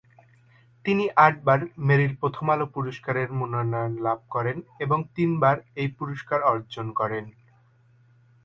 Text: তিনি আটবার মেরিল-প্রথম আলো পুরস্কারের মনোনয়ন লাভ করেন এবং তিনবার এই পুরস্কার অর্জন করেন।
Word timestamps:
তিনি 0.85 1.05
আটবার 1.17 1.59
মেরিল-প্রথম 1.87 2.45
আলো 2.49 2.65
পুরস্কারের 2.67 3.29
মনোনয়ন 3.39 3.93
লাভ 3.99 4.19
করেন 4.29 4.57
এবং 4.79 4.99
তিনবার 5.15 5.55
এই 5.75 5.89
পুরস্কার 5.97 6.39
অর্জন 6.51 6.87
করেন। 6.91 7.25